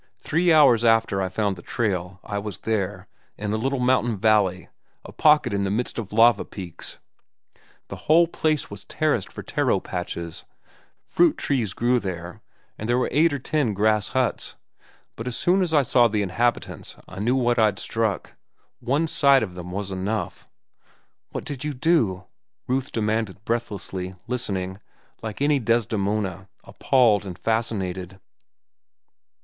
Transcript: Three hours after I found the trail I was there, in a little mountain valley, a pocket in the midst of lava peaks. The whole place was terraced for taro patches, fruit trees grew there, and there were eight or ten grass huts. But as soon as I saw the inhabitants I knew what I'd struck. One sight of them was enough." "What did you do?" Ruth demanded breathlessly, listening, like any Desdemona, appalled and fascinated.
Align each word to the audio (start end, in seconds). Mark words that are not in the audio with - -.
Three 0.17 0.51
hours 0.51 0.83
after 0.83 1.21
I 1.21 1.29
found 1.29 1.55
the 1.57 1.61
trail 1.61 2.19
I 2.23 2.39
was 2.39 2.57
there, 2.57 3.07
in 3.37 3.53
a 3.53 3.55
little 3.55 3.77
mountain 3.77 4.17
valley, 4.17 4.67
a 5.05 5.11
pocket 5.11 5.53
in 5.53 5.63
the 5.63 5.69
midst 5.69 5.99
of 5.99 6.11
lava 6.11 6.43
peaks. 6.43 6.97
The 7.89 7.95
whole 8.07 8.25
place 8.25 8.71
was 8.71 8.83
terraced 8.85 9.31
for 9.31 9.43
taro 9.43 9.79
patches, 9.79 10.43
fruit 11.03 11.37
trees 11.37 11.73
grew 11.73 11.99
there, 11.99 12.41
and 12.79 12.89
there 12.89 12.97
were 12.97 13.09
eight 13.11 13.31
or 13.31 13.37
ten 13.37 13.75
grass 13.75 14.07
huts. 14.07 14.55
But 15.15 15.27
as 15.27 15.37
soon 15.37 15.61
as 15.61 15.71
I 15.71 15.83
saw 15.83 16.07
the 16.07 16.23
inhabitants 16.23 16.95
I 17.07 17.19
knew 17.19 17.35
what 17.35 17.59
I'd 17.59 17.77
struck. 17.77 18.33
One 18.79 19.05
sight 19.05 19.43
of 19.43 19.53
them 19.53 19.69
was 19.71 19.91
enough." 19.91 20.47
"What 21.29 21.45
did 21.45 21.63
you 21.63 21.75
do?" 21.75 22.23
Ruth 22.67 22.91
demanded 22.91 23.45
breathlessly, 23.45 24.15
listening, 24.27 24.79
like 25.21 25.43
any 25.43 25.59
Desdemona, 25.59 26.49
appalled 26.63 27.23
and 27.23 27.37
fascinated. 27.37 28.19